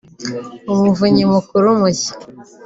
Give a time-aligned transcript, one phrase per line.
[0.73, 2.13] Umuvunyi Mukuru mushya